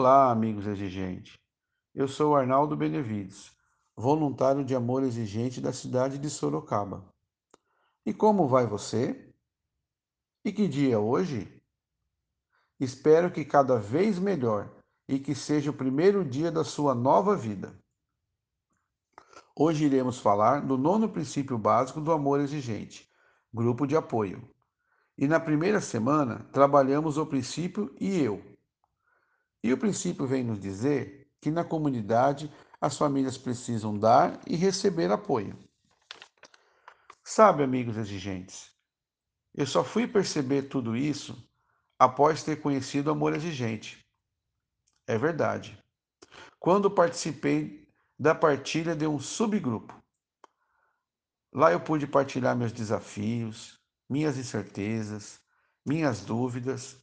[0.00, 1.38] Olá, amigos exigentes.
[1.94, 3.54] Eu sou Arnaldo Benevides,
[3.94, 7.04] voluntário de amor exigente da cidade de Sorocaba.
[8.06, 9.30] E como vai você?
[10.42, 11.62] E que dia é hoje?
[12.80, 14.74] Espero que cada vez melhor
[15.06, 17.78] e que seja o primeiro dia da sua nova vida.
[19.54, 23.06] Hoje iremos falar do nono princípio básico do amor exigente,
[23.52, 24.50] grupo de apoio.
[25.18, 28.50] E na primeira semana trabalhamos o princípio e eu.
[29.62, 35.10] E o princípio vem nos dizer que na comunidade as famílias precisam dar e receber
[35.10, 35.58] apoio.
[37.22, 38.72] Sabe, amigos exigentes,
[39.54, 41.48] eu só fui perceber tudo isso
[41.98, 44.04] após ter conhecido o amor exigente.
[45.06, 45.78] É verdade.
[46.58, 47.86] Quando participei
[48.18, 49.98] da partilha de um subgrupo.
[51.50, 55.40] Lá eu pude partilhar meus desafios, minhas incertezas,
[55.86, 57.02] minhas dúvidas.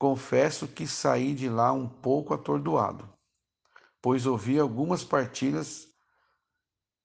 [0.00, 3.06] Confesso que saí de lá um pouco atordoado,
[4.00, 5.86] pois ouvi algumas partilhas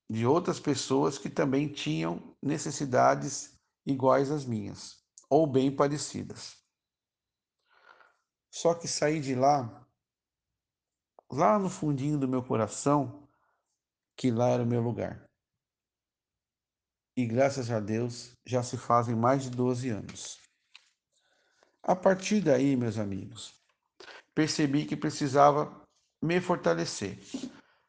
[0.10, 6.56] de outras pessoas que também tinham necessidades iguais às minhas, ou bem parecidas.
[8.50, 9.86] Só que saí de lá,
[11.30, 13.28] lá no fundinho do meu coração,
[14.16, 15.26] que lá era o meu lugar
[17.18, 20.45] e graças a Deus já se fazem mais de 12 anos.
[21.88, 23.54] A partir daí, meus amigos,
[24.34, 25.88] percebi que precisava
[26.20, 27.20] me fortalecer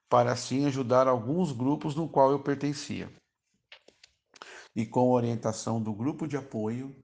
[0.06, 3.10] para assim ajudar alguns grupos no qual eu pertencia.
[4.74, 6.94] E com orientação do grupo de apoio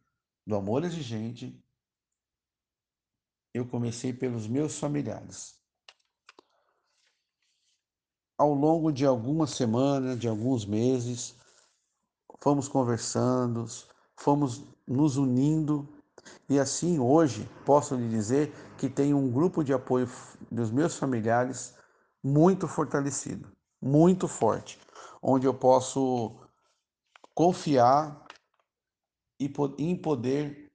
[0.47, 1.59] do Amor Exigente,
[3.55, 5.59] eu comecei pelos meus familiares.
[8.37, 11.37] Ao longo de algumas semanas, de alguns meses,
[12.39, 13.65] fomos conversando,
[14.15, 16.02] fomos nos unindo
[16.49, 20.09] e assim hoje posso lhe dizer que tenho um grupo de apoio
[20.51, 21.75] dos meus familiares
[22.23, 23.51] muito fortalecido,
[23.81, 24.79] muito forte,
[25.21, 26.39] onde eu posso
[27.35, 28.27] confiar
[29.41, 30.71] e em poder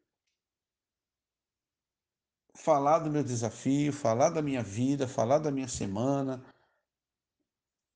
[2.56, 6.44] falar do meu desafio, falar da minha vida, falar da minha semana,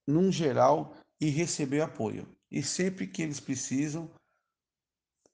[0.07, 2.27] num geral e receber apoio.
[2.49, 4.09] E sempre que eles precisam,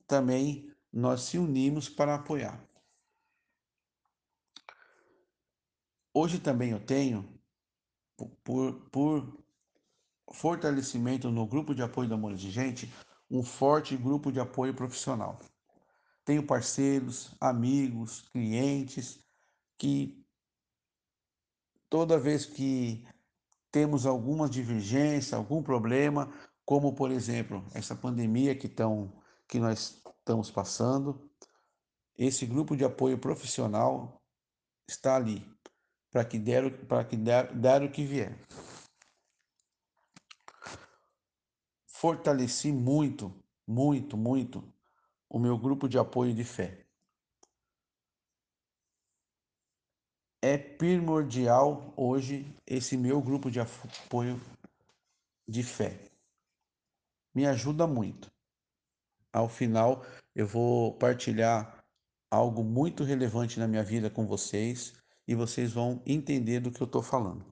[0.07, 2.66] também nós se unimos para apoiar.
[6.14, 7.40] Hoje também eu tenho,
[8.44, 9.44] por, por
[10.34, 12.92] fortalecimento no grupo de apoio do Amor de Gente,
[13.30, 15.40] um forte grupo de apoio profissional.
[16.25, 19.24] Tenho parceiros, amigos, clientes
[19.78, 20.25] que
[21.90, 23.06] toda vez que
[23.72, 26.34] temos alguma divergência, algum problema,
[26.66, 29.14] como por exemplo essa pandemia que, tão,
[29.48, 31.31] que nós estamos passando.
[32.17, 34.21] Esse grupo de apoio profissional
[34.89, 35.49] está ali
[36.11, 38.38] para que der, para que der, dar o que vier.
[41.85, 43.33] Fortaleci muito,
[43.65, 44.73] muito, muito
[45.29, 46.85] o meu grupo de apoio de fé.
[50.41, 54.39] É primordial hoje esse meu grupo de apoio
[55.47, 56.11] de fé
[57.33, 58.37] me ajuda muito.
[59.31, 60.05] Ao final,
[60.35, 61.83] eu vou partilhar
[62.29, 64.93] algo muito relevante na minha vida com vocês
[65.27, 67.45] e vocês vão entender do que eu estou falando.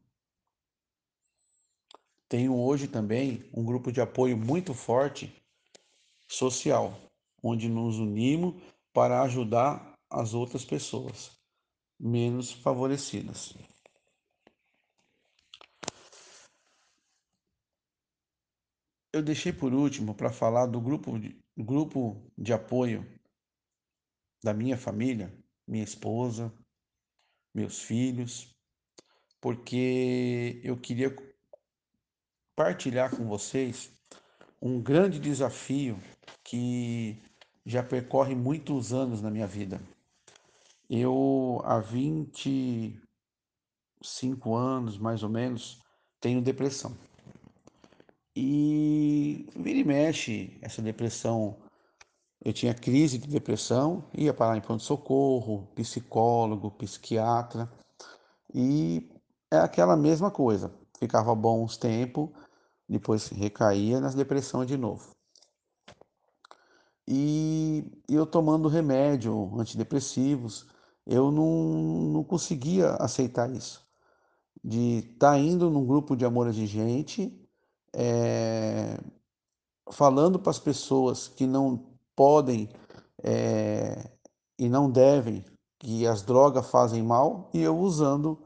[2.27, 5.33] Tenho hoje também um grupo de apoio muito forte
[6.27, 6.97] social,
[7.43, 8.61] onde nos unimos
[8.91, 11.31] para ajudar as outras pessoas
[11.99, 13.53] menos favorecidas.
[19.15, 23.09] Eu deixei por último para falar do grupo de, grupo de apoio
[24.43, 25.33] da minha família,
[25.65, 26.53] minha esposa,
[27.53, 28.53] meus filhos,
[29.39, 31.15] porque eu queria
[32.57, 33.89] partilhar com vocês
[34.61, 35.97] um grande desafio
[36.43, 37.23] que
[37.65, 39.79] já percorre muitos anos na minha vida.
[40.89, 45.81] Eu, há 25 anos, mais ou menos,
[46.19, 47.14] tenho depressão.
[48.35, 51.57] E vira e mexe, essa depressão.
[52.43, 57.71] Eu tinha crise de depressão, ia parar em pronto-socorro, psicólogo, psiquiatra,
[58.53, 59.09] e
[59.49, 60.71] é aquela mesma coisa.
[60.99, 62.29] Ficava bom uns tempos,
[62.87, 65.15] depois recaía nas depressões de novo.
[67.07, 70.67] E eu tomando remédio, antidepressivos,
[71.05, 71.63] eu não,
[72.11, 73.85] não conseguia aceitar isso.
[74.63, 77.44] De estar tá indo num grupo de amor exigente
[77.95, 78.99] é,
[79.91, 81.83] falando para as pessoas que não
[82.15, 82.69] podem
[83.23, 84.11] é,
[84.59, 85.43] e não devem,
[85.79, 88.37] que as drogas fazem mal e eu usando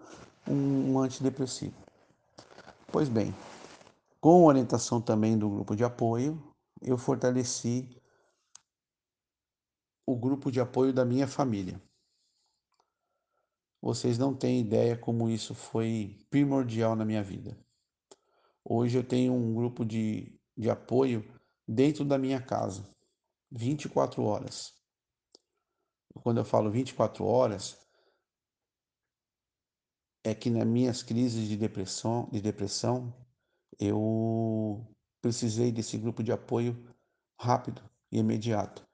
[0.48, 1.76] um, um antidepressivo.
[2.92, 3.34] Pois bem,
[4.22, 6.42] com orientação também do grupo de apoio,
[6.82, 7.90] eu fortaleci
[10.06, 11.82] o grupo de apoio da minha família.
[13.82, 17.58] Vocês não têm ideia como isso foi primordial na minha vida.
[18.72, 21.28] Hoje eu tenho um grupo de, de apoio
[21.68, 22.88] dentro da minha casa,
[23.50, 24.76] 24 horas.
[26.22, 27.80] Quando eu falo 24 horas,
[30.24, 33.12] é que nas minhas crises de depressão, de depressão,
[33.80, 34.86] eu
[35.20, 36.96] precisei desse grupo de apoio
[37.40, 37.82] rápido
[38.12, 38.88] e imediato.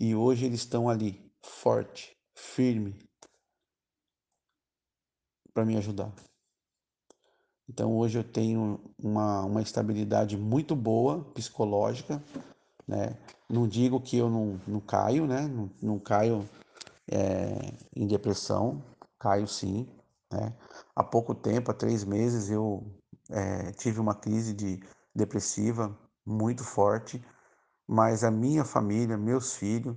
[0.00, 2.98] E hoje eles estão ali, forte, firme,
[5.54, 6.12] para me ajudar.
[7.70, 12.20] Então hoje eu tenho uma, uma estabilidade muito boa psicológica,
[12.86, 13.16] né?
[13.48, 15.42] Não digo que eu não, não caio, né?
[15.46, 16.44] Não, não caio
[17.08, 18.82] é, em depressão,
[19.20, 19.88] caio sim,
[20.32, 20.52] né?
[20.96, 22.84] Há pouco tempo, há três meses, eu
[23.30, 24.80] é, tive uma crise de
[25.14, 25.96] depressiva
[26.26, 27.24] muito forte,
[27.86, 29.96] mas a minha família, meus filhos,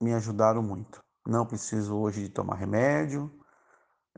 [0.00, 1.04] me ajudaram muito.
[1.26, 3.30] Não preciso hoje de tomar remédio,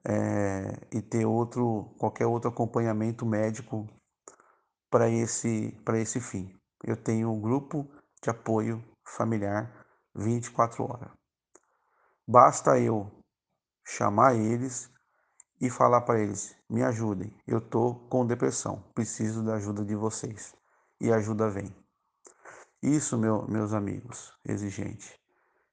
[0.03, 3.87] é, e ter outro qualquer outro acompanhamento médico
[4.91, 6.55] para esse para esse fim.
[6.83, 7.89] Eu tenho um grupo
[8.23, 11.11] de apoio familiar 24 horas.
[12.27, 13.11] Basta eu
[13.87, 14.91] chamar eles
[15.61, 20.55] e falar para eles: me ajudem, eu tô com depressão, preciso da ajuda de vocês.
[21.01, 21.75] E a ajuda vem.
[22.83, 25.19] Isso, meu, meus amigos exigentes,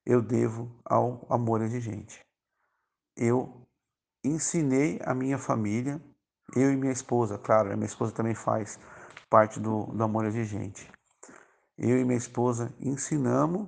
[0.06, 2.26] eu devo ao amor exigente.
[3.16, 3.68] Eu
[4.24, 6.02] ensinei a minha família,
[6.56, 8.80] eu e minha esposa, claro, a minha esposa também faz
[9.30, 10.90] parte do, do amor exigente.
[11.78, 13.68] Eu e minha esposa ensinamos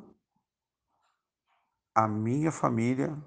[1.96, 3.18] a minha família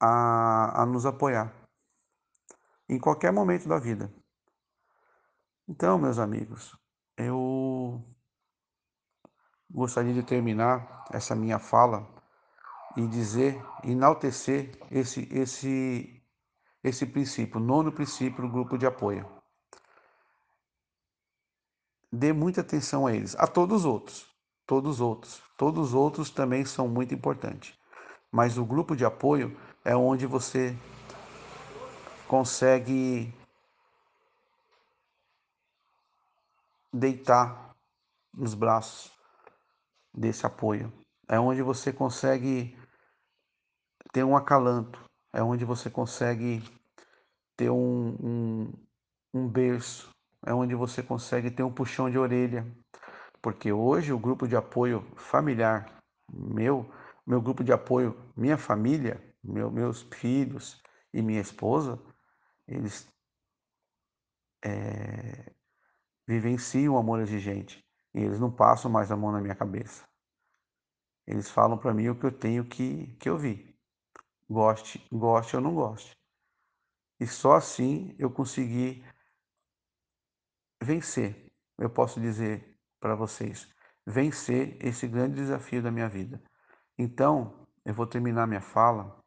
[0.00, 1.52] a, a nos apoiar
[2.88, 4.12] em qualquer momento da vida.
[5.68, 6.78] Então, meus amigos,
[7.16, 8.04] eu
[9.68, 12.15] gostaria de terminar essa minha fala
[12.96, 16.22] e dizer, enaltecer esse, esse,
[16.82, 19.28] esse princípio, nono princípio do grupo de apoio.
[22.10, 24.34] Dê muita atenção a eles, a todos os outros,
[24.66, 27.78] todos os outros, todos os outros também são muito importantes.
[28.32, 30.76] Mas o grupo de apoio é onde você
[32.26, 33.32] consegue
[36.92, 37.76] deitar
[38.32, 39.12] nos braços
[40.12, 40.92] desse apoio.
[41.28, 42.76] É onde você consegue
[44.16, 46.62] ter um acalanto, é onde você consegue
[47.54, 48.72] ter um, um,
[49.34, 50.08] um berço,
[50.42, 52.66] é onde você consegue ter um puxão de orelha.
[53.42, 56.00] Porque hoje o grupo de apoio familiar
[56.32, 56.90] meu,
[57.26, 60.82] meu grupo de apoio, minha família, meu, meus filhos
[61.12, 62.02] e minha esposa,
[62.66, 63.06] eles
[64.64, 65.52] é,
[66.26, 67.84] vivenciam o amor exigente
[68.14, 70.08] e eles não passam mais a mão na minha cabeça.
[71.26, 73.75] Eles falam para mim o que eu tenho que, que ouvir
[74.48, 76.16] goste, goste ou não goste.
[77.18, 79.04] E só assim eu consegui
[80.82, 81.50] vencer.
[81.78, 83.68] Eu posso dizer para vocês,
[84.06, 86.42] vencer esse grande desafio da minha vida.
[86.98, 89.22] Então, eu vou terminar minha fala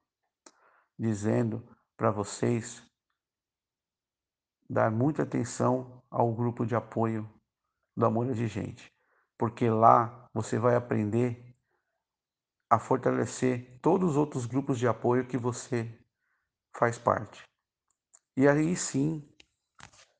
[0.98, 1.65] dizendo
[1.96, 2.84] para vocês
[4.70, 7.29] dar muita atenção ao grupo de apoio
[7.96, 8.91] do Amor de Gente,
[9.38, 11.49] porque lá você vai aprender
[12.70, 15.92] a fortalecer todos os outros grupos de apoio que você
[16.78, 17.44] faz parte.
[18.38, 19.28] E aí sim,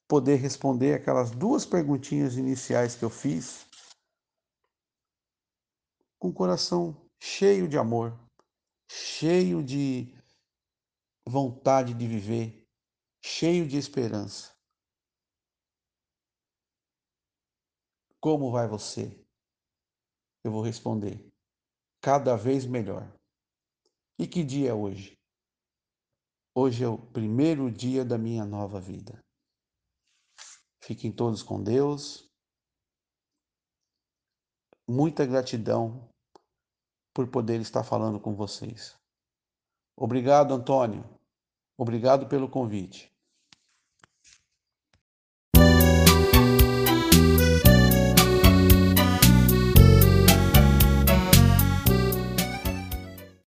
[0.08, 3.68] poder responder aquelas duas perguntinhas iniciais que eu fiz
[6.18, 8.18] com o coração cheio de amor,
[8.91, 10.13] cheio de
[11.27, 12.68] vontade de viver,
[13.24, 14.53] cheio de esperança.
[18.20, 19.24] Como vai você?
[20.44, 21.32] Eu vou responder:
[22.01, 23.12] cada vez melhor.
[24.18, 25.18] E que dia é hoje?
[26.56, 29.24] Hoje é o primeiro dia da minha nova vida.
[30.84, 32.27] Fiquem todos com Deus.
[34.88, 36.10] Muita gratidão
[37.13, 38.98] por poder estar falando com vocês.
[39.96, 41.03] Obrigado, Antônio.
[41.77, 43.13] Obrigado pelo convite.